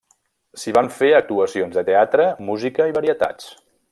S'hi 0.61 0.71
van 0.77 0.89
fer 0.95 1.09
actuacions 1.17 1.77
de 1.79 1.85
teatre, 1.91 2.27
música 2.49 2.91
i 2.93 2.99
varietats. 2.99 3.53